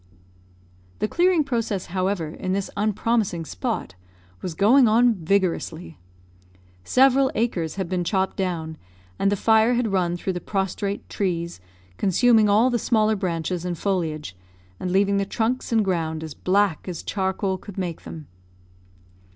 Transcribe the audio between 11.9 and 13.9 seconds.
consuming all the smaller branches and